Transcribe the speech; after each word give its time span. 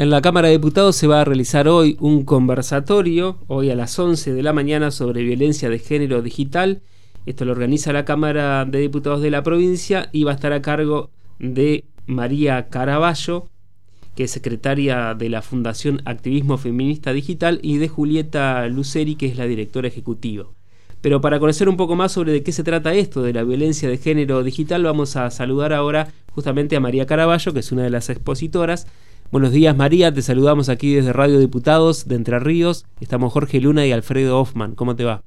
En 0.00 0.08
la 0.08 0.22
Cámara 0.22 0.48
de 0.48 0.54
Diputados 0.54 0.96
se 0.96 1.06
va 1.06 1.20
a 1.20 1.24
realizar 1.26 1.68
hoy 1.68 1.98
un 2.00 2.24
conversatorio, 2.24 3.36
hoy 3.48 3.68
a 3.68 3.74
las 3.74 3.98
11 3.98 4.32
de 4.32 4.42
la 4.42 4.54
mañana, 4.54 4.90
sobre 4.92 5.22
violencia 5.22 5.68
de 5.68 5.78
género 5.78 6.22
digital. 6.22 6.80
Esto 7.26 7.44
lo 7.44 7.52
organiza 7.52 7.92
la 7.92 8.06
Cámara 8.06 8.64
de 8.64 8.78
Diputados 8.78 9.20
de 9.20 9.30
la 9.30 9.42
provincia 9.42 10.08
y 10.10 10.24
va 10.24 10.30
a 10.30 10.36
estar 10.36 10.54
a 10.54 10.62
cargo 10.62 11.10
de 11.38 11.84
María 12.06 12.70
Caraballo, 12.70 13.48
que 14.16 14.24
es 14.24 14.30
secretaria 14.30 15.12
de 15.12 15.28
la 15.28 15.42
Fundación 15.42 16.00
Activismo 16.06 16.56
Feminista 16.56 17.12
Digital, 17.12 17.60
y 17.62 17.76
de 17.76 17.88
Julieta 17.88 18.66
Luceri, 18.68 19.16
que 19.16 19.26
es 19.26 19.36
la 19.36 19.44
directora 19.44 19.88
ejecutiva. 19.88 20.46
Pero 21.02 21.20
para 21.20 21.38
conocer 21.38 21.68
un 21.68 21.76
poco 21.76 21.94
más 21.94 22.12
sobre 22.12 22.32
de 22.32 22.42
qué 22.42 22.52
se 22.52 22.64
trata 22.64 22.94
esto 22.94 23.20
de 23.20 23.34
la 23.34 23.44
violencia 23.44 23.86
de 23.90 23.98
género 23.98 24.42
digital, 24.44 24.82
vamos 24.82 25.16
a 25.16 25.30
saludar 25.30 25.74
ahora 25.74 26.08
justamente 26.32 26.74
a 26.74 26.80
María 26.80 27.04
Caraballo, 27.04 27.52
que 27.52 27.60
es 27.60 27.70
una 27.70 27.82
de 27.82 27.90
las 27.90 28.08
expositoras. 28.08 28.86
Buenos 29.30 29.52
días 29.52 29.76
María, 29.76 30.12
te 30.12 30.22
saludamos 30.22 30.68
aquí 30.68 30.92
desde 30.92 31.12
Radio 31.12 31.38
Diputados 31.38 32.08
de 32.08 32.16
Entre 32.16 32.40
Ríos. 32.40 32.84
Estamos 32.98 33.32
Jorge 33.32 33.60
Luna 33.60 33.86
y 33.86 33.92
Alfredo 33.92 34.40
Hoffman. 34.40 34.74
¿Cómo 34.74 34.96
te 34.96 35.04
va? 35.04 35.22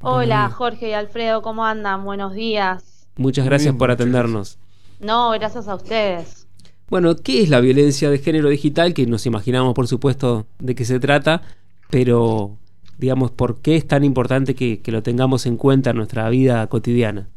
Hola 0.00 0.48
Jorge 0.50 0.90
y 0.90 0.92
Alfredo, 0.92 1.42
¿cómo 1.42 1.64
andan? 1.64 2.04
Buenos 2.04 2.34
días. 2.34 3.08
Muchas 3.16 3.44
gracias 3.44 3.74
por 3.74 3.90
atendernos. 3.90 4.60
No, 5.00 5.30
gracias 5.30 5.66
a 5.66 5.74
ustedes. 5.74 6.46
Bueno, 6.90 7.16
¿qué 7.16 7.42
es 7.42 7.48
la 7.48 7.58
violencia 7.58 8.08
de 8.08 8.18
género 8.18 8.50
digital? 8.50 8.94
Que 8.94 9.04
nos 9.06 9.26
imaginamos, 9.26 9.74
por 9.74 9.88
supuesto, 9.88 10.46
de 10.60 10.76
qué 10.76 10.84
se 10.84 11.00
trata, 11.00 11.42
pero, 11.90 12.56
digamos, 12.98 13.32
¿por 13.32 13.60
qué 13.62 13.74
es 13.74 13.88
tan 13.88 14.04
importante 14.04 14.54
que, 14.54 14.80
que 14.80 14.92
lo 14.92 15.02
tengamos 15.02 15.44
en 15.46 15.56
cuenta 15.56 15.90
en 15.90 15.96
nuestra 15.96 16.30
vida 16.30 16.64
cotidiana? 16.68 17.28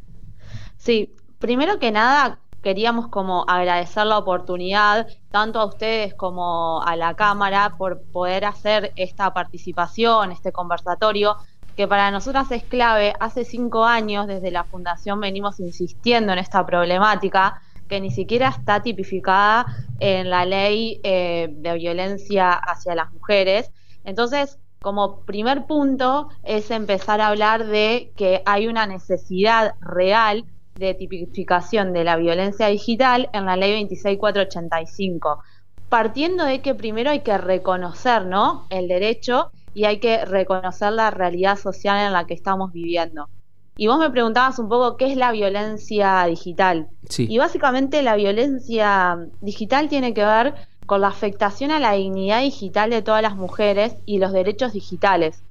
Sí, 0.76 1.12
primero 1.40 1.80
que 1.80 1.90
nada, 1.90 2.38
queríamos 2.62 3.08
como 3.08 3.44
agradecer 3.48 4.06
la 4.06 4.18
oportunidad 4.18 5.06
tanto 5.30 5.60
a 5.60 5.66
ustedes 5.66 6.14
como 6.14 6.82
a 6.82 6.96
la 6.96 7.14
Cámara 7.14 7.74
por 7.76 8.02
poder 8.12 8.44
hacer 8.44 8.92
esta 8.96 9.34
participación, 9.34 10.32
este 10.32 10.52
conversatorio, 10.52 11.36
que 11.76 11.88
para 11.88 12.10
nosotras 12.10 12.50
es 12.52 12.64
clave. 12.64 13.14
Hace 13.18 13.44
cinco 13.44 13.84
años 13.84 14.26
desde 14.26 14.50
la 14.50 14.64
Fundación 14.64 15.20
venimos 15.20 15.58
insistiendo 15.58 16.32
en 16.32 16.38
esta 16.38 16.64
problemática 16.64 17.60
que 17.88 18.00
ni 18.00 18.10
siquiera 18.10 18.48
está 18.48 18.80
tipificada 18.80 19.66
en 19.98 20.30
la 20.30 20.44
ley 20.44 21.00
eh, 21.02 21.48
de 21.50 21.74
violencia 21.74 22.52
hacia 22.52 22.94
las 22.94 23.12
mujeres. 23.12 23.70
Entonces, 24.04 24.58
como 24.80 25.20
primer 25.20 25.66
punto 25.66 26.28
es 26.42 26.70
empezar 26.70 27.20
a 27.20 27.28
hablar 27.28 27.66
de 27.66 28.12
que 28.16 28.42
hay 28.46 28.66
una 28.66 28.86
necesidad 28.86 29.74
real 29.80 30.44
de 30.76 30.94
tipificación 30.94 31.92
de 31.92 32.04
la 32.04 32.16
violencia 32.16 32.68
digital 32.68 33.28
en 33.32 33.46
la 33.46 33.56
ley 33.56 33.72
26485, 33.72 35.42
partiendo 35.88 36.44
de 36.44 36.60
que 36.60 36.74
primero 36.74 37.10
hay 37.10 37.20
que 37.20 37.36
reconocer 37.38 38.24
¿no? 38.26 38.66
el 38.70 38.88
derecho 38.88 39.50
y 39.74 39.84
hay 39.84 40.00
que 40.00 40.24
reconocer 40.24 40.92
la 40.92 41.10
realidad 41.10 41.58
social 41.58 42.06
en 42.06 42.12
la 42.12 42.26
que 42.26 42.34
estamos 42.34 42.72
viviendo. 42.72 43.28
Y 43.76 43.86
vos 43.86 43.98
me 43.98 44.10
preguntabas 44.10 44.58
un 44.58 44.68
poco 44.68 44.96
qué 44.96 45.10
es 45.10 45.16
la 45.16 45.32
violencia 45.32 46.24
digital. 46.26 46.88
Y 47.16 47.38
básicamente 47.38 48.02
la 48.02 48.16
violencia 48.16 49.18
digital 49.40 49.88
tiene 49.88 50.12
que 50.12 50.24
ver 50.24 50.54
con 50.86 51.00
la 51.00 51.08
afectación 51.08 51.70
a 51.70 51.78
la 51.78 51.92
dignidad 51.92 52.40
digital 52.40 52.90
de 52.90 53.02
todas 53.02 53.22
las 53.22 53.36
mujeres 53.36 53.96
y 54.04 54.18
los 54.18 54.32
derechos 54.32 54.72
digitales, 54.72 55.42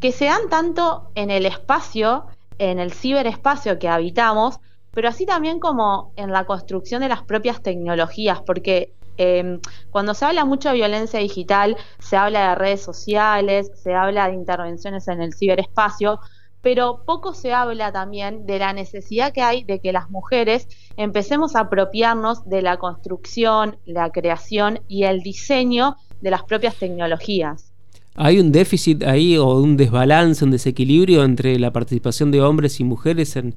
que 0.00 0.12
se 0.12 0.26
dan 0.26 0.48
tanto 0.50 1.10
en 1.14 1.30
el 1.30 1.46
espacio, 1.46 2.26
en 2.58 2.78
el 2.78 2.92
ciberespacio 2.92 3.78
que 3.78 3.88
habitamos, 3.88 4.60
pero 4.92 5.08
así 5.08 5.26
también 5.26 5.60
como 5.60 6.12
en 6.16 6.32
la 6.32 6.44
construcción 6.44 7.02
de 7.02 7.08
las 7.08 7.22
propias 7.22 7.62
tecnologías, 7.62 8.42
porque 8.42 8.94
em, 9.16 9.60
cuando 9.90 10.14
se 10.14 10.24
habla 10.24 10.44
mucho 10.44 10.70
de 10.70 10.76
violencia 10.76 11.20
digital, 11.20 11.76
se 11.98 12.16
habla 12.16 12.50
de 12.50 12.54
redes 12.54 12.82
sociales, 12.82 13.70
se 13.74 13.94
habla 13.94 14.28
de 14.28 14.34
intervenciones 14.34 15.08
en 15.08 15.20
el 15.20 15.34
ciberespacio, 15.34 16.20
pero 16.62 17.04
poco 17.06 17.34
se 17.34 17.52
habla 17.52 17.92
también 17.92 18.46
de 18.46 18.58
la 18.58 18.72
necesidad 18.72 19.32
que 19.32 19.42
hay 19.42 19.64
de 19.64 19.80
que 19.80 19.92
las 19.92 20.10
mujeres 20.10 20.68
empecemos 20.96 21.56
a 21.56 21.60
apropiarnos 21.60 22.44
de 22.48 22.62
la 22.62 22.76
construcción, 22.76 23.78
la 23.84 24.10
creación 24.10 24.80
y 24.88 25.04
el 25.04 25.22
diseño 25.22 25.96
de 26.20 26.30
las 26.30 26.42
propias 26.44 26.76
tecnologías. 26.76 27.69
¿Hay 28.16 28.40
un 28.40 28.52
déficit 28.52 29.04
ahí 29.04 29.36
o 29.36 29.46
un 29.46 29.76
desbalance, 29.76 30.44
un 30.44 30.50
desequilibrio 30.50 31.22
entre 31.24 31.58
la 31.58 31.72
participación 31.72 32.30
de 32.30 32.42
hombres 32.42 32.80
y 32.80 32.84
mujeres 32.84 33.36
en, 33.36 33.56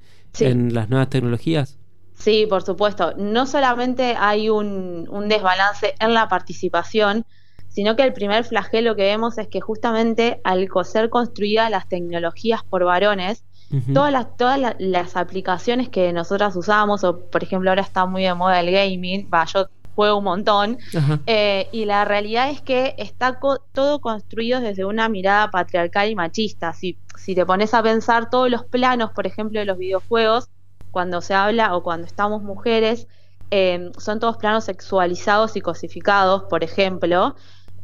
las 0.74 0.90
nuevas 0.90 1.10
tecnologías? 1.10 1.78
Sí, 2.14 2.46
por 2.48 2.62
supuesto. 2.62 3.14
No 3.18 3.46
solamente 3.46 4.16
hay 4.18 4.50
un, 4.50 5.08
desbalance 5.28 5.96
en 6.00 6.14
la 6.14 6.28
participación, 6.28 7.26
sino 7.68 7.96
que 7.96 8.04
el 8.04 8.14
primer 8.14 8.44
flagelo 8.44 8.96
que 8.96 9.04
vemos 9.04 9.38
es 9.38 9.48
que 9.48 9.60
justamente 9.60 10.40
al 10.44 10.70
ser 10.84 11.10
construidas 11.10 11.72
las 11.72 11.90
tecnologías 11.90 12.64
por 12.64 12.84
varones, 12.86 13.44
todas, 13.92 14.12
las, 14.12 14.38
todas 14.38 14.76
las, 14.78 15.18
aplicaciones 15.18 15.90
que 15.90 16.14
nosotras 16.14 16.56
usamos, 16.56 17.04
o 17.04 17.20
por 17.20 17.44
ejemplo 17.44 17.72
ahora 17.72 17.82
está 17.82 18.06
muy 18.06 18.22
de 18.22 18.34
moda 18.36 18.60
el 18.60 18.72
gaming, 18.72 19.28
va, 19.34 19.46
yo 19.46 19.68
juego 19.96 20.18
un 20.18 20.24
montón. 20.24 20.78
Eh, 21.26 21.68
y 21.72 21.86
la 21.86 22.06
realidad 22.06 22.50
es 22.50 22.62
que 22.62 22.96
está 22.98 23.40
todo 23.72 24.02
construido 24.02 24.60
desde 24.60 24.86
una 24.86 25.10
mirada 25.10 25.52
patriarcal 25.52 26.10
y 26.10 26.16
machista. 26.16 26.74
Si, 26.74 26.98
si 27.18 27.36
te 27.36 27.46
pones 27.46 27.74
a 27.74 27.84
pensar 27.84 28.30
todos 28.30 28.50
los 28.50 28.66
planos, 28.66 29.12
por 29.12 29.28
ejemplo, 29.28 29.60
de 29.60 29.66
los 29.66 29.78
videojuegos, 29.78 30.50
cuando 30.92 31.22
se 31.22 31.34
habla 31.34 31.76
o 31.76 31.84
cuando 31.84 32.06
estamos 32.06 32.44
mujeres, 32.44 33.08
eh, 33.52 33.92
son 33.98 34.20
todos 34.20 34.38
planos 34.38 34.66
sexualizados 34.66 35.56
y 35.56 35.62
cosificados, 35.62 36.44
por 36.44 36.64
ejemplo. 36.64 37.36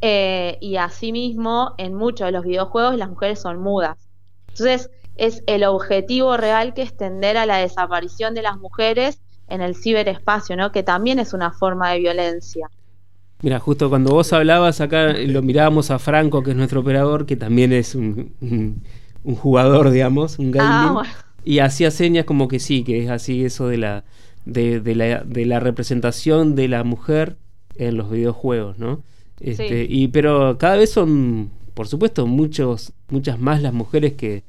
Eh, 0.01 0.57
y 0.61 0.77
asimismo, 0.77 1.73
en 1.77 1.93
muchos 1.93 2.27
de 2.27 2.31
los 2.31 2.45
videojuegos 2.45 2.95
las 2.95 3.09
mujeres 3.09 3.39
son 3.39 3.59
mudas. 3.59 4.09
Entonces, 4.49 4.89
es 5.15 5.43
el 5.47 5.65
objetivo 5.65 6.37
real 6.37 6.73
que 6.73 6.81
es 6.81 6.95
tender 6.95 7.37
a 7.37 7.45
la 7.45 7.57
desaparición 7.57 8.33
de 8.33 8.41
las 8.41 8.57
mujeres 8.57 9.21
en 9.49 9.61
el 9.61 9.75
ciberespacio, 9.75 10.55
¿no? 10.55 10.71
Que 10.71 10.83
también 10.83 11.19
es 11.19 11.33
una 11.33 11.51
forma 11.51 11.91
de 11.91 11.99
violencia. 11.99 12.69
Mira, 13.41 13.59
justo 13.59 13.89
cuando 13.89 14.11
vos 14.11 14.33
hablabas 14.33 14.81
acá, 14.81 15.13
lo 15.13 15.41
mirábamos 15.41 15.91
a 15.91 15.99
Franco, 15.99 16.43
que 16.43 16.51
es 16.51 16.57
nuestro 16.57 16.81
operador, 16.81 17.25
que 17.25 17.37
también 17.37 17.71
es 17.71 17.95
un, 17.95 18.33
jugador, 19.23 19.91
digamos, 19.91 20.39
un 20.39 20.51
gaming, 20.51 20.69
ah, 20.69 21.03
y 21.45 21.59
hacía 21.59 21.89
señas 21.89 22.25
como 22.25 22.49
que 22.49 22.59
sí, 22.59 22.83
que 22.83 23.03
es 23.03 23.09
así 23.09 23.45
eso 23.45 23.67
de 23.67 23.77
la, 23.77 24.03
de, 24.45 24.81
la, 24.93 25.23
de 25.23 25.45
la 25.45 25.59
representación 25.61 26.55
de 26.55 26.67
la 26.67 26.83
mujer 26.83 27.37
en 27.75 27.95
los 27.95 28.11
videojuegos, 28.11 28.77
¿no? 28.77 29.01
Este, 29.39 29.85
y 29.89 30.09
pero 30.09 30.57
cada 30.57 30.75
vez 30.75 30.91
son, 30.91 31.49
por 31.73 31.87
supuesto, 31.87 32.27
muchos, 32.27 32.91
muchas 33.09 33.39
más 33.39 33.61
las 33.61 33.71
mujeres 33.71 34.13
que, 34.13 34.43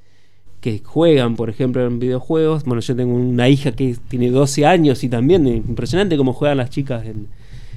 que 0.61 0.83
juegan, 0.85 1.37
por 1.37 1.51
ejemplo, 1.51 1.85
en 1.85 1.99
videojuegos. 1.99 2.65
Bueno, 2.65 2.81
yo 2.81 2.95
tengo 2.95 3.15
una 3.15 3.49
hija 3.49 3.73
que 3.73 3.97
tiene 4.09 4.31
12 4.31 4.67
años 4.67 5.03
y 5.05 5.09
también 5.09 5.47
es 5.47 5.57
impresionante 5.57 6.17
cómo 6.17 6.33
juegan 6.33 6.59
las 6.59 6.71
chicas. 6.71 7.05
En, 7.07 7.29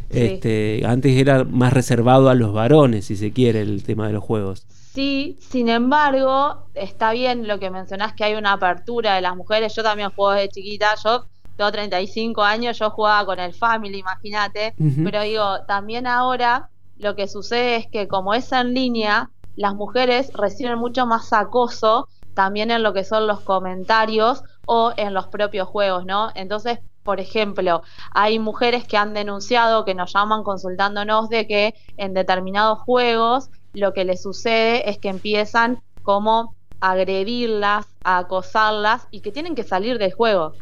este, 0.10 0.84
antes 0.86 1.18
era 1.18 1.44
más 1.44 1.74
reservado 1.74 2.30
a 2.30 2.36
los 2.36 2.54
varones, 2.54 3.06
si 3.06 3.16
se 3.16 3.32
quiere, 3.32 3.62
el 3.62 3.84
tema 3.84 4.08
de 4.08 4.14
los 4.14 4.24
juegos. 4.24 4.66
Sí, 4.94 5.38
sin 5.40 5.70
embargo, 5.70 6.68
está 6.76 7.14
bien 7.14 7.48
lo 7.48 7.58
que 7.58 7.72
mencionás 7.72 8.14
que 8.14 8.26
hay 8.26 8.36
una 8.36 8.54
apertura 8.54 9.16
de 9.16 9.22
las 9.22 9.36
mujeres. 9.36 9.74
Yo 9.76 9.82
también 9.82 10.12
juego 10.12 10.34
desde 10.34 10.50
chiquita, 10.50 10.94
yo 11.04 11.26
tengo 11.58 11.72
35 11.72 12.44
años, 12.44 12.78
yo 12.78 12.92
jugaba 12.92 13.26
con 13.26 13.40
el 13.40 13.54
Family, 13.54 14.00
imagínate. 14.00 14.76
Pero 15.04 15.24
digo, 15.24 15.64
también 15.68 16.06
ahora 16.06 16.70
lo 17.00 17.16
que 17.16 17.28
sucede 17.28 17.78
es 17.78 17.88
que 17.88 18.08
como 18.08 18.36
es 18.36 18.52
en 18.52 18.76
línea, 18.76 19.32
las 19.56 19.74
mujeres 19.74 20.32
reciben 20.34 20.78
mucho 20.78 21.08
más 21.08 21.34
acoso 21.34 22.08
también 22.34 22.72
en 22.72 22.84
lo 22.84 22.94
que 22.94 23.04
son 23.04 23.28
los 23.28 23.42
comentarios 23.42 24.44
o 24.66 24.94
en 24.98 25.14
los 25.14 25.28
propios 25.28 25.68
juegos, 25.68 26.06
¿no? 26.06 26.32
Entonces, 26.36 26.80
por 27.04 27.20
ejemplo, 27.20 27.84
hay 28.12 28.40
mujeres 28.40 28.86
que 28.86 28.98
han 28.98 29.14
denunciado, 29.14 29.86
que 29.86 29.94
nos 29.94 30.14
llaman 30.14 30.44
consultándonos 30.44 31.30
de 31.30 31.48
que 31.48 31.76
en 31.98 32.14
determinados 32.14 32.80
juegos 32.80 33.50
lo 33.74 33.94
que 33.94 34.06
les 34.06 34.22
sucede 34.22 34.90
es 34.90 34.98
que 35.00 35.10
empiezan 35.10 35.82
como 36.02 36.56
a 36.80 36.92
agredirlas, 36.92 37.88
a 38.04 38.20
acosarlas 38.20 39.08
y 39.12 39.22
que 39.22 39.32
tienen 39.32 39.56
que 39.56 39.64
salir 39.64 39.98
del 39.98 40.14
juego 40.14 40.54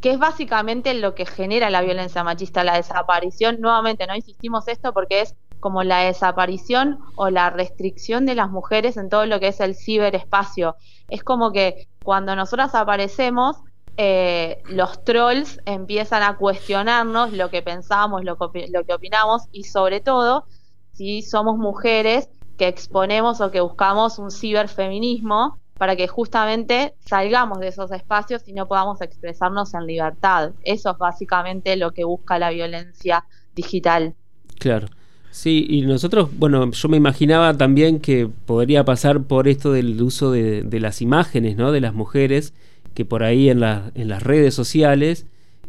que 0.00 0.10
es 0.12 0.18
básicamente 0.18 0.94
lo 0.94 1.14
que 1.14 1.26
genera 1.26 1.70
la 1.70 1.82
violencia 1.82 2.24
machista, 2.24 2.64
la 2.64 2.76
desaparición. 2.76 3.60
Nuevamente, 3.60 4.06
no 4.06 4.16
insistimos 4.16 4.66
esto 4.68 4.92
porque 4.92 5.20
es 5.20 5.34
como 5.60 5.82
la 5.84 6.00
desaparición 6.00 6.98
o 7.16 7.30
la 7.30 7.50
restricción 7.50 8.26
de 8.26 8.34
las 8.34 8.50
mujeres 8.50 8.96
en 8.96 9.08
todo 9.08 9.26
lo 9.26 9.38
que 9.38 9.48
es 9.48 9.60
el 9.60 9.76
ciberespacio. 9.76 10.76
Es 11.08 11.22
como 11.22 11.52
que 11.52 11.86
cuando 12.02 12.34
nosotras 12.34 12.74
aparecemos, 12.74 13.56
eh, 13.96 14.62
los 14.66 15.04
trolls 15.04 15.60
empiezan 15.66 16.22
a 16.22 16.36
cuestionarnos 16.36 17.32
lo 17.32 17.50
que 17.50 17.62
pensamos, 17.62 18.24
lo 18.24 18.36
que, 18.38 18.68
lo 18.68 18.84
que 18.84 18.94
opinamos 18.94 19.42
y 19.52 19.64
sobre 19.64 20.00
todo 20.00 20.46
si 20.92 21.22
somos 21.22 21.58
mujeres 21.58 22.30
que 22.56 22.68
exponemos 22.68 23.40
o 23.40 23.50
que 23.50 23.60
buscamos 23.60 24.18
un 24.18 24.30
ciberfeminismo 24.30 25.58
para 25.78 25.96
que 25.96 26.08
justamente 26.08 26.94
salgamos 27.00 27.58
de 27.58 27.68
esos 27.68 27.90
espacios 27.90 28.46
y 28.46 28.52
no 28.52 28.68
podamos 28.68 29.00
expresarnos 29.00 29.72
en 29.72 29.86
libertad. 29.86 30.52
Eso 30.62 30.90
es 30.90 30.98
básicamente 30.98 31.74
lo 31.76 31.92
que 31.92 32.04
busca 32.04 32.38
la 32.38 32.50
violencia 32.50 33.24
digital. 33.54 34.14
Claro. 34.58 34.88
Sí, 35.30 35.66
y 35.68 35.82
nosotros, 35.82 36.28
bueno, 36.38 36.70
yo 36.70 36.88
me 36.88 36.96
imaginaba 36.96 37.56
también 37.56 38.00
que 38.00 38.28
podría 38.46 38.84
pasar 38.84 39.22
por 39.22 39.46
esto 39.48 39.72
del 39.72 40.00
uso 40.02 40.32
de, 40.32 40.80
las 40.80 41.02
imágenes, 41.02 41.56
¿no? 41.56 41.72
De 41.72 41.80
las 41.80 41.94
mujeres, 41.94 42.52
que 42.94 43.04
por 43.04 43.22
ahí 43.22 43.48
en, 43.48 43.62
en 43.62 44.08
las 44.08 44.22
redes 44.22 44.54
sociales 44.54 45.26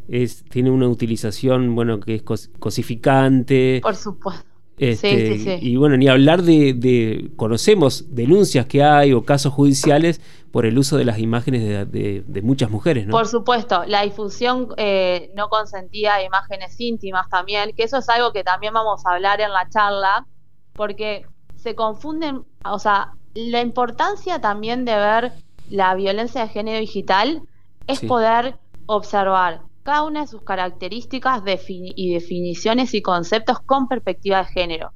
es, 0.07 0.43
tiene 0.45 0.71
una 0.71 0.87
utilización, 0.87 1.75
bueno, 1.75 1.99
que 1.99 2.15
es 2.15 2.23
cosificante. 2.59 3.79
Por 3.81 3.95
supuesto. 3.95 4.50
Este, 4.81 5.59
y 5.61 5.75
bueno, 5.75 5.95
ni 5.95 6.07
hablar 6.07 6.41
de, 6.41 7.29
conocemos 7.35 8.15
denuncias 8.15 8.65
que 8.65 8.81
hay 8.81 9.13
o 9.13 9.23
casos 9.23 9.53
judiciales 9.53 10.19
por 10.49 10.65
el 10.65 10.75
uso 10.75 10.97
de 10.97 11.05
las 11.05 11.19
imágenes 11.19 11.91
de, 11.91 12.41
muchas 12.41 12.71
mujeres, 12.71 13.05
¿no? 13.05 13.11
Por 13.11 13.27
supuesto, 13.27 13.83
la 13.85 14.01
difusión 14.01 14.69
eh, 14.77 15.31
no 15.35 15.49
consentida 15.49 16.17
de 16.17 16.25
imágenes 16.25 16.81
íntimas 16.81 17.29
también, 17.29 17.73
que 17.77 17.83
eso 17.83 17.99
es 17.99 18.09
algo 18.09 18.33
que 18.33 18.43
también 18.43 18.73
vamos 18.73 19.05
a 19.05 19.13
hablar 19.13 19.39
en 19.39 19.51
la 19.51 19.69
charla, 19.69 20.25
porque 20.73 21.27
se 21.57 21.75
confunden, 21.75 22.43
o 22.65 22.79
sea, 22.79 23.11
la 23.35 23.61
importancia 23.61 24.41
también 24.41 24.83
de 24.83 24.95
ver 24.95 25.31
la 25.69 25.93
violencia 25.93 26.41
de 26.41 26.47
género 26.47 26.79
digital 26.79 27.43
es 27.85 27.99
poder 27.99 28.55
observar 28.87 29.61
cada 29.83 30.03
una 30.03 30.21
de 30.21 30.27
sus 30.27 30.43
características 30.43 31.41
y 31.67 32.13
definiciones 32.13 32.93
y 32.93 33.01
conceptos 33.01 33.59
con 33.61 33.87
perspectiva 33.87 34.39
de 34.39 34.45
género. 34.45 34.91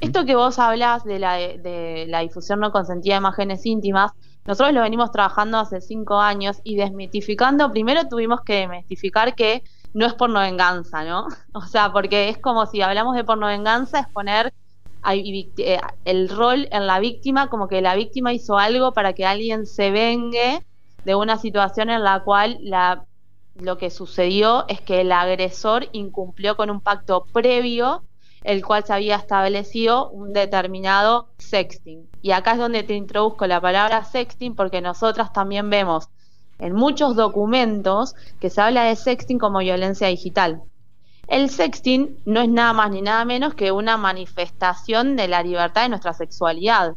Esto 0.00 0.24
que 0.24 0.34
vos 0.34 0.58
hablas 0.58 1.04
de 1.04 1.18
la, 1.18 1.34
de 1.34 2.04
la 2.08 2.20
difusión 2.20 2.60
no 2.60 2.72
consentida 2.72 3.14
de 3.14 3.20
imágenes 3.20 3.64
íntimas, 3.64 4.12
nosotros 4.48 4.74
lo 4.74 4.80
venimos 4.80 5.12
trabajando 5.12 5.58
hace 5.58 5.80
cinco 5.82 6.20
años 6.20 6.60
y 6.64 6.76
desmitificando, 6.76 7.70
primero 7.70 8.08
tuvimos 8.08 8.40
que 8.40 8.60
desmitificar 8.60 9.34
que 9.34 9.62
no 9.92 10.06
es 10.06 10.14
porno 10.14 10.40
venganza, 10.40 11.04
¿no? 11.04 11.26
O 11.52 11.62
sea, 11.62 11.92
porque 11.92 12.30
es 12.30 12.38
como 12.38 12.64
si 12.66 12.80
hablamos 12.80 13.14
de 13.14 13.24
porno 13.24 13.46
venganza, 13.46 14.00
es 14.00 14.08
poner 14.08 14.54
eh, 15.10 15.80
el 16.04 16.28
rol 16.28 16.66
en 16.70 16.86
la 16.86 16.98
víctima 16.98 17.48
como 17.48 17.68
que 17.68 17.82
la 17.82 17.94
víctima 17.94 18.32
hizo 18.32 18.58
algo 18.58 18.92
para 18.92 19.12
que 19.12 19.26
alguien 19.26 19.66
se 19.66 19.90
vengue 19.90 20.64
de 21.04 21.14
una 21.14 21.36
situación 21.38 21.90
en 21.90 22.02
la 22.02 22.24
cual 22.24 22.58
la 22.62 23.04
lo 23.60 23.76
que 23.76 23.90
sucedió 23.90 24.66
es 24.68 24.80
que 24.80 25.00
el 25.00 25.12
agresor 25.12 25.88
incumplió 25.92 26.56
con 26.56 26.70
un 26.70 26.80
pacto 26.80 27.26
previo, 27.32 28.04
el 28.44 28.64
cual 28.64 28.84
se 28.84 28.92
había 28.92 29.16
establecido 29.16 30.10
un 30.10 30.32
determinado 30.32 31.28
sexting. 31.38 32.08
Y 32.22 32.30
acá 32.30 32.52
es 32.52 32.58
donde 32.58 32.84
te 32.84 32.94
introduzco 32.94 33.46
la 33.46 33.60
palabra 33.60 34.04
sexting 34.04 34.54
porque 34.54 34.80
nosotras 34.80 35.32
también 35.32 35.70
vemos 35.70 36.08
en 36.58 36.72
muchos 36.72 37.16
documentos 37.16 38.14
que 38.40 38.50
se 38.50 38.60
habla 38.60 38.84
de 38.84 38.96
sexting 38.96 39.38
como 39.38 39.58
violencia 39.58 40.08
digital. 40.08 40.62
El 41.26 41.50
sexting 41.50 42.18
no 42.24 42.40
es 42.40 42.48
nada 42.48 42.72
más 42.72 42.90
ni 42.90 43.02
nada 43.02 43.24
menos 43.24 43.54
que 43.54 43.70
una 43.70 43.96
manifestación 43.96 45.16
de 45.16 45.28
la 45.28 45.42
libertad 45.42 45.82
de 45.82 45.90
nuestra 45.90 46.14
sexualidad. 46.14 46.94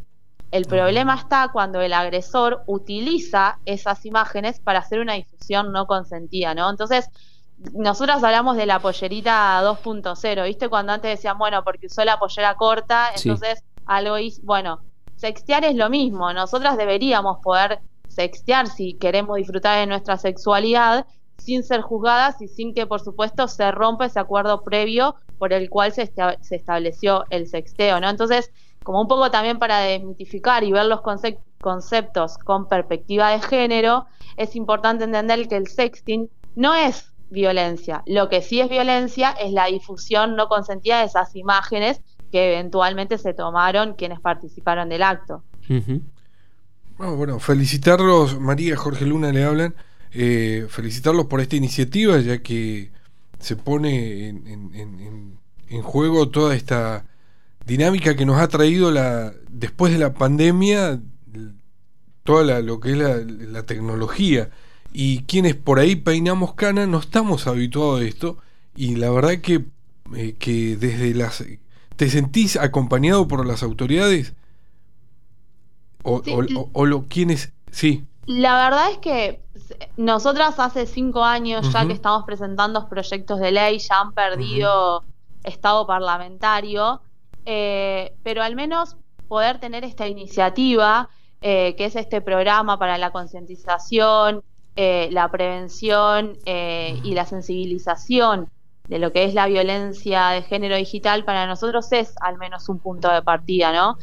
El 0.51 0.65
problema 0.65 1.15
está 1.15 1.50
cuando 1.51 1.80
el 1.80 1.94
agresor 1.94 2.63
utiliza 2.68 3.59
esas 3.65 4.06
imágenes 4.06 4.59
para 4.59 4.80
hacer 4.80 5.00
una 5.00 5.13
difusión 5.13 5.71
no 5.71 5.88
consentida, 5.88 6.53
¿no? 6.53 6.69
Entonces, 6.69 7.09
nosotros 7.74 8.21
hablamos 8.21 8.57
de 8.57 8.65
la 8.65 8.80
pollerita 8.80 9.62
2.0, 9.63 10.45
¿viste? 10.45 10.68
Cuando 10.68 10.92
antes 10.92 11.12
decían, 11.12 11.38
bueno, 11.38 11.63
porque 11.63 11.88
usó 11.88 12.03
la 12.03 12.19
pollera 12.19 12.56
corta, 12.56 13.12
entonces 13.15 13.63
algo 13.86 14.18
hizo, 14.18 14.42
bueno, 14.44 14.81
sextear 15.15 15.63
es 15.63 15.75
lo 15.75 15.89
mismo, 15.89 16.33
nosotras 16.33 16.77
deberíamos 16.77 17.38
poder 17.42 17.80
sextear 18.07 18.68
si 18.68 18.95
queremos 18.95 19.38
disfrutar 19.38 19.80
de 19.80 19.88
nuestra 19.88 20.18
sexualidad 20.18 21.06
sin 21.38 21.63
ser 21.63 21.81
juzgadas 21.81 22.42
y 22.42 22.48
sin 22.48 22.74
que, 22.74 22.86
por 22.86 23.00
supuesto, 23.00 23.48
se 23.48 23.71
rompa 23.71 24.06
ese 24.06 24.19
acuerdo 24.19 24.63
previo 24.63 25.15
por 25.38 25.53
el 25.53 25.69
cual 25.69 25.92
se, 25.92 26.12
se 26.42 26.56
estableció 26.56 27.25
el 27.30 27.48
sexteo, 27.48 28.00
¿no? 28.00 28.09
Entonces, 28.09 28.51
como 28.83 29.01
un 29.01 29.07
poco 29.07 29.30
también 29.30 29.60
para 29.60 29.80
desmitificar 29.80 30.63
y 30.63 30.72
ver 30.72 30.86
los 30.86 31.01
conceptos 31.01 32.38
con 32.39 32.68
perspectiva 32.68 33.30
de 33.30 33.42
género, 33.42 34.07
es 34.38 34.56
importante 34.56 35.04
entender 35.04 35.48
que 35.48 35.57
el 35.57 35.68
sexting 35.68 36.30
no 36.56 36.74
es 36.74 37.13
violencia. 37.30 38.04
Lo 38.07 38.28
que 38.28 38.42
sí 38.42 38.60
es 38.60 38.69
violencia 38.69 39.31
es 39.31 39.51
la 39.54 39.68
difusión 39.68 40.36
no 40.36 40.48
consentida 40.48 41.00
de 41.00 41.06
esas 41.06 41.36
imágenes 41.36 42.01
que 42.31 42.54
eventualmente 42.54 43.18
se 43.18 43.33
tomaron 43.33 43.94
quienes 43.94 44.19
participaron 44.19 44.89
del 44.89 45.04
acto. 45.04 45.44
bueno, 46.98 47.39
felicitarlos, 47.39 48.39
María, 48.39 48.75
Jorge 48.77 49.06
Luna 49.06 49.31
le 49.31 49.44
hablan, 49.44 49.75
eh, 50.13 50.66
felicitarlos 50.69 51.25
por 51.25 51.39
esta 51.39 51.56
iniciativa, 51.56 52.19
ya 52.19 52.39
que 52.42 52.92
se 53.39 53.56
pone 53.56 54.30
en 54.30 55.81
juego 55.84 56.30
toda 56.30 56.56
esta 56.56 57.06
dinámica 57.66 58.16
que 58.16 58.25
nos 58.25 58.40
ha 58.40 58.48
traído 58.48 58.92
la 58.92 59.34
después 59.50 59.94
de 59.94 60.00
la 60.00 60.13
pandemia 60.13 61.00
toda 62.24 62.62
lo 62.62 62.80
que 62.80 62.92
es 62.92 62.98
la, 62.98 63.63
tecnología. 63.63 64.50
Y 64.94 65.24
quienes 65.24 65.56
por 65.56 65.80
ahí 65.80 65.96
peinamos 65.96 66.54
cana 66.54 66.86
no 66.86 67.00
estamos 67.00 67.48
habituados 67.48 68.02
a 68.02 68.04
esto. 68.04 68.38
Y 68.75 68.96
la 68.96 69.10
verdad 69.10 69.40
que, 69.42 69.66
eh, 70.16 70.36
que 70.38 70.75
desde 70.75 71.13
las 71.13 71.44
te 71.96 72.10
sentís 72.10 72.58
acompañado 72.58 73.28
por 73.28 73.46
las 73.46 73.62
autoridades 73.63 74.34
o, 76.04 76.22
o, 76.74 76.86
lo 76.86 77.08
quienes 77.08 77.54
sí. 77.72 78.06
La 78.25 78.56
verdad 78.56 78.92
es 78.92 78.98
que 78.98 79.42
nosotras 79.98 80.60
hace 80.60 80.88
cinco 80.88 81.24
años 81.24 81.72
ya 81.72 81.86
que 81.86 81.94
estamos 81.94 82.24
presentando 82.25 82.88
proyectos 82.90 83.40
de 83.40 83.52
ley 83.52 83.78
ya 83.78 84.00
han 84.00 84.13
perdido 84.13 85.04
estado 85.44 85.86
parlamentario 85.86 87.02
eh, 87.45 88.13
pero 88.23 88.43
al 88.43 88.55
menos 88.55 88.97
poder 89.27 89.59
tener 89.59 89.83
esta 89.83 90.07
iniciativa, 90.07 91.09
eh, 91.41 91.75
que 91.75 91.85
es 91.85 91.95
este 91.95 92.21
programa 92.21 92.77
para 92.77 92.97
la 92.97 93.11
concientización, 93.11 94.43
eh, 94.75 95.09
la 95.11 95.29
prevención 95.29 96.38
y 96.45 97.13
la 97.13 97.25
sensibilización 97.25 98.49
de 98.88 98.99
lo 98.99 99.11
que 99.11 99.25
es 99.25 99.33
la 99.33 99.47
violencia 99.47 100.29
de 100.29 100.41
género 100.43 100.75
digital, 100.75 101.25
para 101.25 101.45
nosotros 101.45 101.91
es 101.91 102.13
al 102.21 102.38
menos 102.38 102.69
un 102.69 102.79
punto 102.79 103.11
de 103.11 103.21
partida, 103.21 103.71
¿no? 103.71 103.97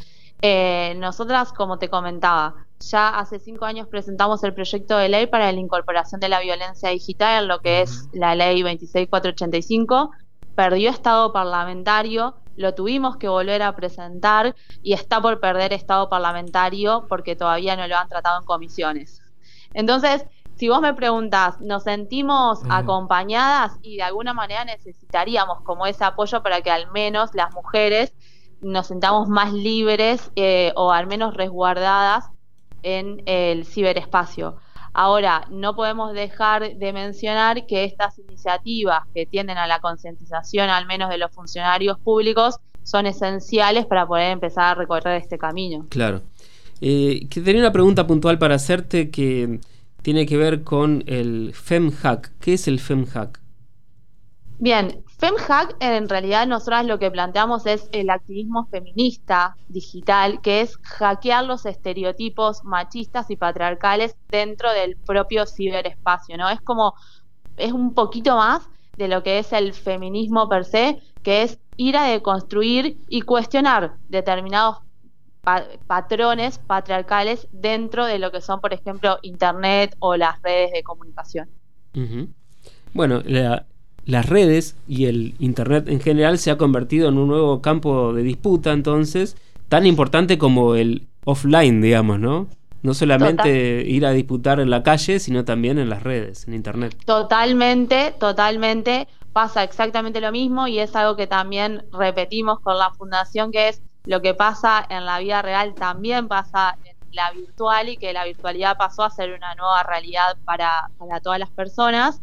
nosotras, 1.01 1.53
como 1.53 1.79
te 1.79 1.89
comentaba, 1.89 2.55
ya 2.81 3.09
hace 3.19 3.41
cinco 3.41 3.65
años 3.65 3.89
presentamos 3.89 4.43
el 4.45 4.55
proyecto 4.55 4.97
de 4.97 5.09
ley 5.09 5.27
para 5.27 5.51
la 5.51 5.59
incorporación 5.59 6.21
de 6.21 6.29
la 6.29 6.41
violencia 6.41 6.91
digital 6.91 7.43
en 7.43 7.49
lo 7.49 7.61
que 7.61 7.83
es 7.83 8.09
la 8.13 8.35
ley 8.35 8.63
26485, 8.63 10.11
perdió 10.59 10.91
estado 10.91 11.33
parlamentario, 11.33 12.35
lo 12.57 12.75
tuvimos 12.75 13.17
que 13.17 13.29
volver 13.29 13.63
a 13.63 13.77
presentar 13.77 14.57
y 14.83 14.93
está 14.93 15.21
por 15.21 15.39
perder 15.39 15.73
estado 15.73 16.09
parlamentario 16.09 17.07
porque 17.09 17.37
todavía 17.37 17.77
no 17.77 17.87
lo 17.87 17.97
han 17.97 18.09
tratado 18.09 18.41
en 18.41 18.45
comisiones. 18.45 19.23
Entonces, 19.73 20.27
si 20.57 20.69
vos 20.69 20.81
me 20.81 20.95
preguntás, 20.95 21.61
¿nos 21.61 21.85
sentimos 21.85 22.59
acompañadas 22.69 23.79
y 23.83 23.99
de 23.99 24.03
alguna 24.03 24.35
manera 24.35 24.65
necesitaríamos 24.65 25.61
como 25.61 25.87
ese 25.87 26.03
apoyo 26.03 26.43
para 26.43 26.61
que 26.61 26.73
al 26.73 26.91
menos 26.91 27.37
las 27.37 27.55
mujeres 27.55 28.13
nos 28.61 28.89
sentamos 28.89 29.29
más 29.29 29.53
libres 29.53 30.33
eh, 30.35 30.73
o 30.75 30.91
al 30.91 31.07
menos 31.07 31.35
resguardadas 31.35 32.33
en 32.83 33.23
el 33.27 33.65
ciberespacio? 33.65 34.57
Ahora, 35.01 35.47
no 35.49 35.77
podemos 35.77 36.13
dejar 36.13 36.77
de 36.77 36.93
mencionar 36.93 37.67
que 37.67 37.85
estas 37.85 38.19
iniciativas 38.19 39.03
que 39.15 39.27
tienden 39.27 39.57
a 39.57 39.69
la 39.69 39.79
concientización, 39.79 40.71
al 40.71 40.87
menos 40.87 41.09
de 41.09 41.19
los 41.19 41.31
funcionarios 41.31 42.01
públicos, 42.01 42.57
son 42.83 43.07
esenciales 43.07 43.87
para 43.87 44.09
poder 44.09 44.33
empezar 44.33 44.65
a 44.65 44.75
recorrer 44.75 45.23
este 45.23 45.39
camino. 45.39 45.87
Claro. 45.89 46.23
Eh, 46.81 47.29
tenía 47.33 47.61
una 47.61 47.71
pregunta 47.71 48.09
puntual 48.09 48.41
para 48.41 48.57
hacerte 48.57 49.09
que 49.11 49.61
tiene 50.03 50.27
que 50.27 50.37
ver 50.37 50.65
con 50.65 51.05
el 51.07 51.53
FemHack. 51.55 52.33
¿Qué 52.41 52.55
es 52.55 52.67
el 52.67 52.81
FemHack? 52.81 53.41
Bien, 54.61 55.05
FemHack 55.19 55.77
en 55.79 56.09
realidad 56.09 56.45
nosotras 56.49 56.85
lo 56.85 56.99
que 56.99 57.13
planteamos 57.13 57.65
es 57.67 57.89
el 57.93 58.11
activismo 58.11 58.67
feminista 58.67 59.57
digital, 59.69 60.41
que 60.41 60.63
es 60.63 60.77
hackear 60.79 61.45
los 61.45 61.65
estereotipos 61.65 62.65
machistas 62.65 63.31
y 63.31 63.37
patriarcales 63.37 64.17
dentro 64.29 64.73
del 64.73 64.97
propio 64.97 65.47
ciberespacio, 65.47 66.37
¿no? 66.37 66.49
Es 66.51 66.61
como, 66.61 66.95
es 67.57 67.73
un 67.73 67.95
poquito 67.95 68.37
más 68.37 68.69
de 68.97 69.07
lo 69.07 69.23
que 69.23 69.39
es 69.39 69.53
el 69.53 69.75
feminismo 69.75 70.49
per 70.49 70.65
se, 70.65 71.01
que 71.23 71.43
es 71.43 71.61
ir 71.77 71.97
a 71.97 72.03
deconstruir 72.05 72.99
y 73.09 73.21
cuestionar 73.21 73.95
determinados 74.09 74.79
patrones 75.87 76.59
patriarcales 76.59 77.47
dentro 77.53 78.07
de 78.07 78.19
lo 78.19 78.33
que 78.33 78.41
son, 78.41 78.61
por 78.61 78.75
ejemplo, 78.75 79.19
Internet 79.23 79.95
o 80.01 80.17
las 80.17 80.43
redes 80.43 80.73
de 80.73 80.83
comunicación. 80.83 81.49
Bueno, 82.93 83.23
la, 83.25 83.65
las 84.09 84.27
redes 84.27 84.75
y 84.89 85.05
el 85.05 85.35
Internet 85.39 85.87
en 85.87 86.01
general 86.01 86.39
se 86.39 86.51
ha 86.51 86.57
convertido 86.57 87.11
en 87.11 87.19
un 87.19 87.29
nuevo 87.29 87.61
campo 87.61 88.15
de 88.15 88.23
disputa, 88.23 88.73
entonces, 88.73 89.37
tan 89.69 89.85
importante 89.85 90.39
como 90.39 90.77
el 90.77 91.07
offline, 91.27 91.83
digamos, 91.83 92.19
¿no? 92.19 92.47
No 92.83 92.95
solamente 92.95 93.83
ir 93.87 94.07
a 94.07 94.13
disputar 94.13 94.61
en 94.61 94.71
la 94.71 94.83
calle, 94.83 95.19
sino 95.19 95.45
también 95.45 95.79
en 95.79 95.91
las 95.91 96.03
redes, 96.03 96.49
en 96.49 96.55
Internet. 96.55 96.97
Totalmente, 97.05 98.15
totalmente. 98.19 99.09
Pasa 99.35 99.63
exactamente 99.63 100.23
lo 100.23 100.33
mismo 100.33 100.67
y 100.69 100.79
es 100.79 100.97
algo 100.97 101.15
que 101.15 101.27
también 101.27 101.85
repetimos 101.93 102.61
con 102.61 102.79
la 102.79 102.91
fundación, 102.95 103.53
que 103.53 103.69
es 103.69 103.83
lo 104.07 104.23
que 104.23 104.33
pasa 104.33 104.87
en 104.89 105.05
la 105.05 105.19
vida 105.19 105.43
real 105.43 105.75
también 105.75 106.29
pasa 106.29 106.79
en 106.83 106.97
la 107.13 107.31
virtual 107.33 107.91
y 107.91 107.99
que 107.99 108.15
la 108.15 108.25
virtualidad 108.25 108.79
pasó 108.79 109.03
a 109.03 109.11
ser 109.11 109.35
una 109.35 109.55
nueva 109.55 109.83
realidad 109.83 110.39
para, 110.47 110.89
para 110.97 111.21
todas 111.21 111.39
las 111.39 111.51
personas. 111.51 112.23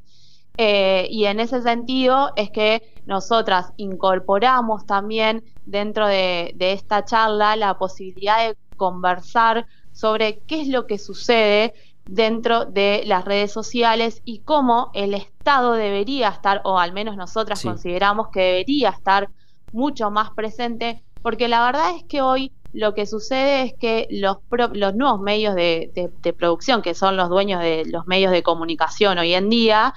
Eh, 0.57 1.07
y 1.09 1.25
en 1.25 1.39
ese 1.39 1.61
sentido 1.61 2.31
es 2.35 2.49
que 2.49 2.81
nosotras 3.05 3.73
incorporamos 3.77 4.85
también 4.85 5.43
dentro 5.65 6.07
de, 6.07 6.53
de 6.55 6.71
esta 6.71 7.03
charla 7.03 7.55
la 7.55 7.77
posibilidad 7.77 8.47
de 8.47 8.55
conversar 8.75 9.67
sobre 9.91 10.43
qué 10.47 10.61
es 10.61 10.67
lo 10.67 10.87
que 10.87 10.97
sucede 10.97 11.73
dentro 12.05 12.65
de 12.65 13.03
las 13.05 13.25
redes 13.25 13.51
sociales 13.51 14.21
y 14.25 14.43
cómo 14.43 14.91
el 14.93 15.13
Estado 15.13 15.73
debería 15.73 16.29
estar, 16.29 16.61
o 16.63 16.79
al 16.79 16.93
menos 16.93 17.17
nosotras 17.17 17.61
consideramos 17.61 18.27
que 18.31 18.41
debería 18.41 18.89
estar 18.89 19.29
mucho 19.71 20.11
más 20.11 20.31
presente, 20.31 21.03
porque 21.21 21.47
la 21.47 21.65
verdad 21.65 21.95
es 21.95 22.03
que 22.03 22.21
hoy 22.21 22.53
lo 22.71 22.93
que 22.93 23.05
sucede 23.05 23.63
es 23.63 23.73
que 23.79 24.07
los, 24.11 24.37
los 24.73 24.95
nuevos 24.95 25.19
medios 25.21 25.55
de, 25.55 26.13
producción, 26.37 26.81
que 26.81 26.93
son 26.93 27.17
los 27.17 27.29
dueños 27.29 27.61
de 27.61 27.83
los 27.85 28.05
medios 28.05 28.31
de 28.31 28.43
comunicación 28.43 29.17
hoy 29.17 29.33
en 29.33 29.49
día, 29.49 29.93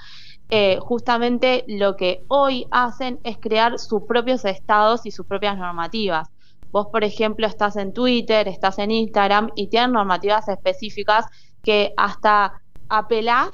eh, 0.49 0.79
justamente 0.81 1.63
lo 1.67 1.95
que 1.95 2.23
hoy 2.27 2.65
hacen 2.71 3.19
es 3.23 3.37
crear 3.37 3.77
sus 3.77 4.03
propios 4.03 4.45
estados 4.45 5.05
y 5.05 5.11
sus 5.11 5.27
propias 5.27 5.57
normativas. 5.57 6.27
Vos, 6.71 6.87
por 6.87 7.03
ejemplo, 7.03 7.45
estás 7.45 7.75
en 7.75 7.93
Twitter, 7.93 8.47
estás 8.47 8.79
en 8.79 8.89
Instagram 8.91 9.51
y 9.55 9.67
tienen 9.67 9.91
normativas 9.91 10.47
específicas 10.47 11.25
que 11.63 11.93
hasta 11.97 12.61
apelás 12.89 13.51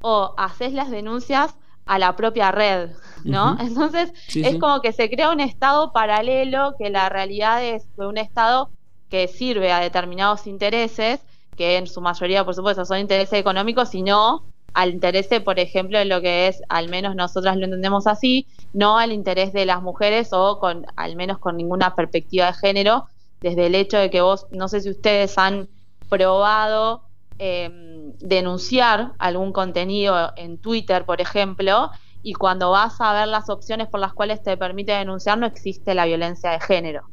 o 0.00 0.34
haces 0.36 0.72
las 0.72 0.90
denuncias 0.90 1.56
a 1.86 1.98
la 2.00 2.16
propia 2.16 2.50
red, 2.50 2.90
¿no? 3.24 3.56
Entonces 3.60 4.12
es 4.34 4.58
como 4.58 4.80
que 4.80 4.92
se 4.92 5.08
crea 5.08 5.30
un 5.30 5.40
estado 5.40 5.92
paralelo 5.92 6.74
que 6.76 6.90
la 6.90 7.08
realidad 7.08 7.64
es 7.64 7.86
un 7.96 8.18
estado 8.18 8.70
que 9.08 9.28
sirve 9.28 9.70
a 9.70 9.78
determinados 9.78 10.48
intereses, 10.48 11.20
que 11.56 11.76
en 11.76 11.86
su 11.86 12.00
mayoría, 12.00 12.44
por 12.44 12.56
supuesto, 12.56 12.84
son 12.84 12.98
intereses 12.98 13.38
económicos, 13.38 13.90
sino 13.90 14.44
al 14.76 14.90
interés, 14.90 15.26
por 15.42 15.58
ejemplo, 15.58 15.98
en 15.98 16.10
lo 16.10 16.20
que 16.20 16.48
es, 16.48 16.62
al 16.68 16.90
menos 16.90 17.16
nosotras 17.16 17.56
lo 17.56 17.64
entendemos 17.64 18.06
así, 18.06 18.46
no 18.74 18.98
al 18.98 19.10
interés 19.10 19.54
de 19.54 19.64
las 19.64 19.80
mujeres 19.80 20.28
o 20.32 20.58
con, 20.58 20.84
al 20.96 21.16
menos 21.16 21.38
con 21.38 21.56
ninguna 21.56 21.94
perspectiva 21.94 22.48
de 22.48 22.52
género, 22.52 23.06
desde 23.40 23.68
el 23.68 23.74
hecho 23.74 23.96
de 23.96 24.10
que 24.10 24.20
vos, 24.20 24.46
no 24.50 24.68
sé 24.68 24.82
si 24.82 24.90
ustedes 24.90 25.38
han 25.38 25.68
probado 26.10 27.04
em, 27.38 28.12
denunciar 28.18 29.12
algún 29.18 29.54
contenido 29.54 30.34
en 30.36 30.58
Twitter, 30.58 31.06
por 31.06 31.22
ejemplo, 31.22 31.90
y 32.22 32.34
cuando 32.34 32.70
vas 32.70 33.00
a 33.00 33.14
ver 33.14 33.28
las 33.28 33.48
opciones 33.48 33.88
por 33.88 34.00
las 34.00 34.12
cuales 34.12 34.42
te 34.42 34.58
permite 34.58 34.92
denunciar, 34.92 35.38
no 35.38 35.46
existe 35.46 35.94
la 35.94 36.04
violencia 36.04 36.50
de 36.50 36.60
género. 36.60 37.08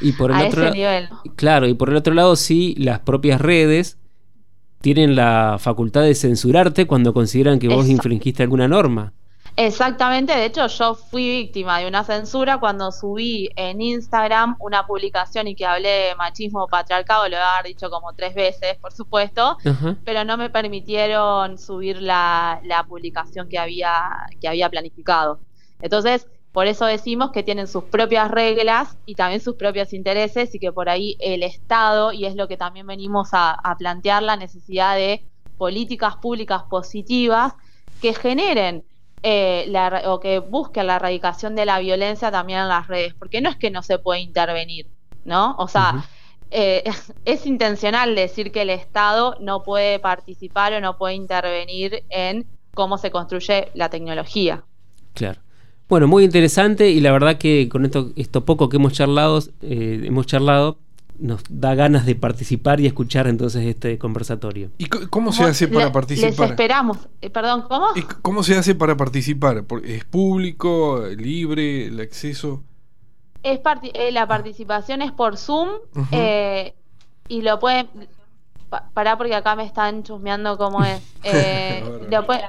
Y 0.00 0.12
por 0.12 0.30
el 0.40 0.46
otro 0.46 0.70
Claro, 1.34 1.66
y 1.66 1.74
por 1.74 1.88
el 1.88 1.96
otro 1.96 2.14
lado, 2.14 2.36
sí, 2.36 2.76
las 2.78 3.00
propias 3.00 3.40
redes 3.40 3.98
tienen 4.82 5.16
la 5.16 5.56
facultad 5.58 6.02
de 6.02 6.14
censurarte 6.14 6.86
cuando 6.86 7.14
consideran 7.14 7.58
que 7.58 7.68
vos 7.68 7.88
infringiste 7.88 8.42
alguna 8.42 8.68
norma. 8.68 9.12
Exactamente, 9.54 10.34
de 10.34 10.46
hecho 10.46 10.66
yo 10.66 10.94
fui 10.94 11.28
víctima 11.28 11.78
de 11.78 11.86
una 11.86 12.04
censura 12.04 12.58
cuando 12.58 12.90
subí 12.90 13.50
en 13.54 13.82
Instagram 13.82 14.56
una 14.60 14.86
publicación 14.86 15.46
y 15.46 15.54
que 15.54 15.66
hablé 15.66 15.88
de 15.88 16.14
machismo 16.16 16.66
patriarcado, 16.68 17.28
lo 17.28 17.36
he 17.36 17.68
dicho 17.68 17.90
como 17.90 18.14
tres 18.14 18.34
veces, 18.34 18.76
por 18.80 18.92
supuesto, 18.92 19.58
pero 20.04 20.24
no 20.24 20.38
me 20.38 20.48
permitieron 20.48 21.58
subir 21.58 22.00
la, 22.00 22.60
la 22.64 22.84
publicación 22.84 23.46
que 23.48 23.58
había, 23.58 24.26
que 24.40 24.48
había 24.48 24.70
planificado. 24.70 25.38
Entonces, 25.82 26.26
por 26.52 26.66
eso 26.66 26.84
decimos 26.84 27.30
que 27.32 27.42
tienen 27.42 27.66
sus 27.66 27.84
propias 27.84 28.30
reglas 28.30 28.96
y 29.06 29.14
también 29.14 29.40
sus 29.40 29.56
propios 29.56 29.94
intereses 29.94 30.54
y 30.54 30.58
que 30.58 30.70
por 30.70 30.90
ahí 30.90 31.16
el 31.18 31.42
Estado, 31.42 32.12
y 32.12 32.26
es 32.26 32.36
lo 32.36 32.46
que 32.46 32.58
también 32.58 32.86
venimos 32.86 33.30
a, 33.32 33.58
plantear, 33.78 34.22
la 34.22 34.36
necesidad 34.36 34.94
de 34.96 35.24
políticas 35.56 36.16
públicas 36.16 36.64
positivas 36.68 37.54
que 38.02 38.12
generen 38.12 38.84
eh, 39.22 39.64
la, 39.68 40.02
o 40.06 40.20
que 40.20 40.40
busquen 40.40 40.88
la 40.88 40.96
erradicación 40.96 41.54
de 41.54 41.64
la 41.64 41.78
violencia 41.78 42.30
también 42.30 42.60
en 42.60 42.68
las 42.68 42.86
redes, 42.86 43.14
porque 43.14 43.40
no 43.40 43.48
es 43.48 43.56
que 43.56 43.70
no 43.70 43.82
se 43.82 43.98
puede 43.98 44.20
intervenir, 44.20 44.88
¿no? 45.24 45.54
O 45.58 45.68
sea, 45.68 46.04
eh, 46.50 46.84
es 47.24 47.46
intencional 47.46 48.14
decir 48.14 48.52
que 48.52 48.62
el 48.62 48.70
Estado 48.70 49.36
no 49.40 49.62
puede 49.62 49.98
participar 50.00 50.74
o 50.74 50.80
no 50.80 50.98
puede 50.98 51.14
intervenir 51.14 52.04
en 52.10 52.46
cómo 52.74 52.98
se 52.98 53.10
construye 53.10 53.70
la 53.72 53.88
tecnología. 53.88 54.64
Claro. 55.14 55.40
Bueno, 55.92 56.08
muy 56.08 56.24
interesante 56.24 56.88
y 56.88 57.02
la 57.02 57.12
verdad 57.12 57.36
que 57.36 57.68
con 57.68 57.84
esto, 57.84 58.12
esto 58.16 58.46
poco 58.46 58.70
que 58.70 58.78
hemos 58.78 58.94
charlado, 58.94 59.40
eh, 59.60 60.00
hemos 60.04 60.24
charlado, 60.24 60.78
nos 61.18 61.42
da 61.50 61.74
ganas 61.74 62.06
de 62.06 62.14
participar 62.14 62.80
y 62.80 62.86
escuchar 62.86 63.26
entonces 63.26 63.66
este 63.66 63.98
conversatorio. 63.98 64.70
¿Y 64.78 64.86
cómo 64.86 65.32
se 65.32 65.44
hace 65.44 65.68
para 65.68 65.92
participar? 65.92 66.30
Les 66.30 66.50
esperamos. 66.52 66.96
Eh, 67.20 67.28
perdón, 67.28 67.66
¿cómo? 67.68 67.88
¿Y 67.94 68.00
¿Cómo 68.22 68.42
se 68.42 68.56
hace 68.56 68.74
para 68.74 68.96
participar? 68.96 69.66
¿Es 69.84 70.06
público, 70.06 71.04
libre, 71.14 71.88
el 71.88 72.00
acceso? 72.00 72.62
Es 73.42 73.60
eh, 73.92 74.12
la 74.12 74.26
participación 74.26 75.02
es 75.02 75.12
por 75.12 75.36
Zoom 75.36 75.68
y 77.28 77.42
lo 77.42 77.58
pueden... 77.58 77.86
pará 78.94 79.18
porque 79.18 79.34
acá 79.34 79.56
me 79.56 79.66
están 79.66 80.04
chusmeando 80.04 80.56
cómo 80.56 80.82
es. 80.82 81.02
lo 82.10 82.24
pueden 82.24 82.46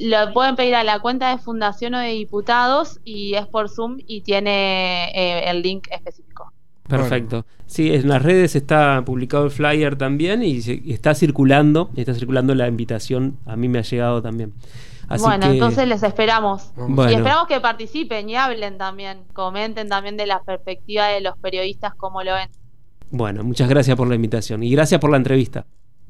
lo 0.00 0.32
pueden 0.32 0.56
pedir 0.56 0.74
a 0.74 0.82
la 0.82 0.98
cuenta 1.00 1.30
de 1.30 1.38
fundación 1.38 1.94
o 1.94 1.98
de 1.98 2.08
diputados 2.08 3.00
y 3.04 3.34
es 3.34 3.46
por 3.46 3.68
Zoom 3.68 3.98
y 4.06 4.22
tiene 4.22 5.10
eh, 5.14 5.50
el 5.50 5.62
link 5.62 5.88
específico. 5.90 6.52
Perfecto. 6.88 7.44
Sí, 7.66 7.92
en 7.94 8.08
las 8.08 8.22
redes 8.22 8.56
está 8.56 9.02
publicado 9.04 9.44
el 9.44 9.50
flyer 9.50 9.96
también 9.96 10.42
y, 10.42 10.58
está 10.90 11.14
circulando, 11.14 11.90
está 11.96 12.14
circulando 12.14 12.54
la 12.54 12.66
invitación, 12.66 13.38
a 13.46 13.56
mí 13.56 13.68
me 13.68 13.78
ha 13.78 13.82
llegado 13.82 14.22
también. 14.22 14.54
bueno, 15.20 15.46
entonces 15.46 15.86
les 15.86 16.02
esperamos. 16.02 16.72
Y 16.76 17.14
esperamos 17.14 17.46
que 17.46 17.60
participen 17.60 18.28
y 18.28 18.36
hablen 18.36 18.78
también, 18.78 19.18
comenten 19.34 19.88
también 19.88 20.16
de 20.16 20.26
la 20.26 20.42
perspectiva 20.42 21.08
de 21.08 21.20
los 21.20 21.36
periodistas, 21.38 21.94
cómo 21.94 22.22
lo 22.22 22.34
ven. 22.34 22.48
Bueno, 23.10 23.44
muchas 23.44 23.68
gracias 23.68 23.96
por 23.96 24.08
la 24.08 24.14
invitación 24.14 24.62
y 24.62 24.70
gracias 24.70 24.98
por 24.98 25.10
la 25.10 25.18
entrevista. 25.18 25.66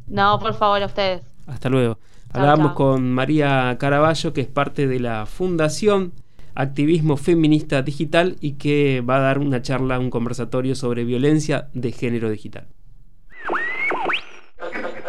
No, 0.06 0.38
por 0.38 0.54
favor, 0.54 0.82
a 0.82 0.86
ustedes. 0.86 1.22
Hasta 1.46 1.68
luego. 1.68 1.98
Hablábamos 2.32 2.72
con 2.72 3.12
María 3.12 3.76
Caraballo, 3.78 4.32
que 4.32 4.40
es 4.40 4.46
parte 4.46 4.86
de 4.86 5.00
la 5.00 5.26
Fundación 5.26 6.12
Activismo 6.54 7.16
Feminista 7.16 7.82
Digital 7.82 8.36
y 8.40 8.52
que 8.52 9.00
va 9.00 9.16
a 9.16 9.20
dar 9.20 9.38
una 9.38 9.62
charla, 9.62 9.98
un 9.98 10.10
conversatorio 10.10 10.74
sobre 10.74 11.04
violencia 11.04 11.68
de 11.74 11.92
género 11.92 12.30
digital. 12.30 12.68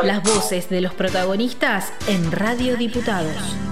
Las 0.04 0.24
voces 0.24 0.70
de 0.70 0.82
los 0.82 0.94
protagonistas 0.94 1.94
en 2.08 2.32
Radio 2.32 2.76
Diputados. 2.76 3.71